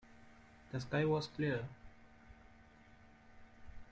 [0.71, 1.63] The sky was clear.